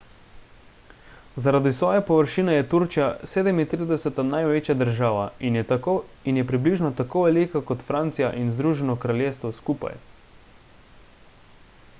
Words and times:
zaradi 1.47 1.73
svoje 1.81 1.99
površine 2.07 2.55
je 2.55 2.63
turčija 2.71 3.09
37 3.33 4.25
največja 4.31 4.77
država 4.81 5.27
in 5.51 6.39
je 6.41 6.47
približno 6.55 6.93
tako 7.03 7.25
velika 7.29 7.63
kot 7.73 7.87
francija 7.93 8.33
in 8.45 8.51
združeno 8.59 8.99
kraljestvo 9.07 9.53
skupaj 9.61 10.03